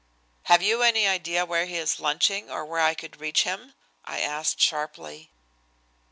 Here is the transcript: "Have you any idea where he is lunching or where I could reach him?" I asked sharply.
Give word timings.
"Have 0.45 0.63
you 0.63 0.81
any 0.81 1.07
idea 1.07 1.45
where 1.45 1.67
he 1.67 1.77
is 1.77 1.99
lunching 1.99 2.49
or 2.49 2.65
where 2.65 2.79
I 2.79 2.95
could 2.95 3.21
reach 3.21 3.43
him?" 3.43 3.75
I 4.03 4.19
asked 4.21 4.59
sharply. 4.59 5.29